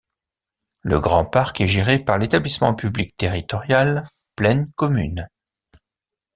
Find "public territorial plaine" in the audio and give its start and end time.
2.73-4.67